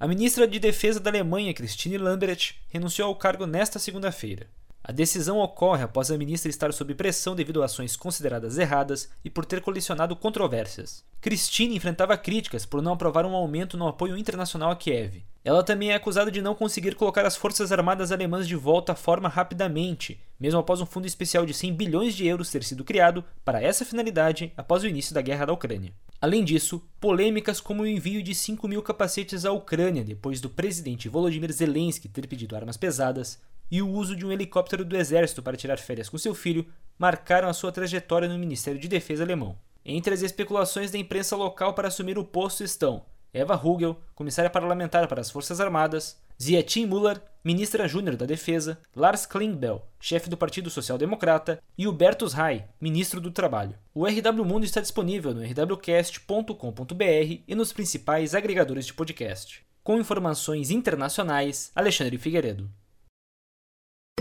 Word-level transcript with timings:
A 0.00 0.08
ministra 0.08 0.48
de 0.48 0.58
Defesa 0.58 0.98
da 0.98 1.10
Alemanha, 1.10 1.52
Christine 1.52 1.98
Lambrecht, 1.98 2.58
renunciou 2.70 3.08
ao 3.08 3.14
cargo 3.14 3.46
nesta 3.46 3.78
segunda-feira. 3.78 4.46
A 4.82 4.92
decisão 4.92 5.38
ocorre 5.38 5.82
após 5.82 6.10
a 6.10 6.16
ministra 6.16 6.48
estar 6.48 6.72
sob 6.72 6.94
pressão 6.94 7.36
devido 7.36 7.62
a 7.62 7.66
ações 7.66 7.96
consideradas 7.96 8.56
erradas 8.56 9.10
e 9.22 9.28
por 9.28 9.44
ter 9.44 9.60
colisionado 9.60 10.16
controvérsias. 10.16 11.04
Christine 11.20 11.76
enfrentava 11.76 12.16
críticas 12.16 12.64
por 12.64 12.80
não 12.80 12.94
aprovar 12.94 13.26
um 13.26 13.34
aumento 13.34 13.76
no 13.76 13.86
apoio 13.86 14.16
internacional 14.16 14.70
a 14.70 14.76
Kiev. 14.76 15.22
Ela 15.44 15.62
também 15.62 15.90
é 15.90 15.94
acusada 15.94 16.30
de 16.30 16.40
não 16.40 16.54
conseguir 16.54 16.94
colocar 16.94 17.26
as 17.26 17.36
forças 17.36 17.70
armadas 17.72 18.10
alemãs 18.10 18.48
de 18.48 18.56
volta 18.56 18.92
à 18.92 18.94
forma 18.94 19.28
rapidamente, 19.28 20.20
mesmo 20.38 20.60
após 20.60 20.80
um 20.80 20.86
fundo 20.86 21.06
especial 21.06 21.44
de 21.44 21.52
100 21.52 21.74
bilhões 21.74 22.14
de 22.14 22.26
euros 22.26 22.50
ter 22.50 22.64
sido 22.64 22.84
criado 22.84 23.22
para 23.44 23.62
essa 23.62 23.84
finalidade 23.84 24.52
após 24.56 24.82
o 24.82 24.86
início 24.86 25.14
da 25.14 25.22
guerra 25.22 25.46
da 25.46 25.52
Ucrânia. 25.52 25.92
Além 26.20 26.44
disso, 26.44 26.82
polêmicas 27.00 27.60
como 27.60 27.82
o 27.82 27.86
envio 27.86 28.22
de 28.22 28.34
5 28.34 28.68
mil 28.68 28.82
capacetes 28.82 29.44
à 29.44 29.52
Ucrânia 29.52 30.04
depois 30.04 30.40
do 30.40 30.50
presidente 30.50 31.08
Volodymyr 31.08 31.52
Zelensky 31.52 32.08
ter 32.08 32.26
pedido 32.26 32.54
armas 32.56 32.76
pesadas, 32.76 33.38
e 33.70 33.80
o 33.80 33.88
uso 33.88 34.16
de 34.16 34.26
um 34.26 34.32
helicóptero 34.32 34.84
do 34.84 34.96
exército 34.96 35.42
para 35.42 35.56
tirar 35.56 35.78
férias 35.78 36.08
com 36.08 36.18
seu 36.18 36.34
filho 36.34 36.66
marcaram 36.98 37.48
a 37.48 37.52
sua 37.52 37.72
trajetória 37.72 38.28
no 38.28 38.38
Ministério 38.38 38.80
de 38.80 38.88
Defesa 38.88 39.22
alemão. 39.22 39.56
Entre 39.84 40.12
as 40.12 40.22
especulações 40.22 40.90
da 40.90 40.98
imprensa 40.98 41.36
local 41.36 41.74
para 41.74 41.88
assumir 41.88 42.18
o 42.18 42.24
posto 42.24 42.62
estão 42.62 43.04
Eva 43.32 43.54
Hugel, 43.54 43.96
comissária 44.14 44.50
parlamentar 44.50 45.06
para 45.06 45.20
as 45.20 45.30
Forças 45.30 45.60
Armadas, 45.60 46.20
Zietin 46.42 46.86
Müller, 46.86 47.22
ministra 47.44 47.86
júnior 47.86 48.16
da 48.16 48.26
Defesa, 48.26 48.78
Lars 48.94 49.24
Klingbeil, 49.24 49.82
chefe 50.00 50.28
do 50.28 50.36
Partido 50.36 50.68
Social 50.68 50.98
Democrata, 50.98 51.62
e 51.78 51.86
Hubertus 51.86 52.32
Rai, 52.32 52.66
ministro 52.80 53.20
do 53.20 53.30
Trabalho. 53.30 53.76
O 53.94 54.06
RW 54.06 54.44
Mundo 54.44 54.64
está 54.64 54.80
disponível 54.80 55.32
no 55.32 55.42
rwcast.com.br 55.42 57.42
e 57.46 57.54
nos 57.54 57.72
principais 57.72 58.34
agregadores 58.34 58.86
de 58.86 58.94
podcast. 58.94 59.64
Com 59.82 59.98
informações 59.98 60.70
internacionais, 60.70 61.70
Alexandre 61.74 62.18
Figueiredo. 62.18 62.70